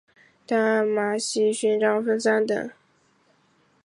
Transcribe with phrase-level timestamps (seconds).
[0.47, 2.71] 淡马锡勋章分三等。